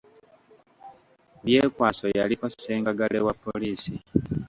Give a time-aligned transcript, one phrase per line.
[1.43, 3.93] Byekwaso yaliko ssenkaggale wa poliisi.